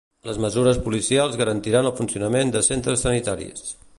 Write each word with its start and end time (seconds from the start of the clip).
Les 0.27 0.37
mesures 0.45 0.79
policials 0.85 1.37
garantiran 1.41 1.91
el 1.91 1.95
funcionament 2.01 2.57
de 2.57 2.65
centres 2.71 3.07
sanitaris. 3.09 3.71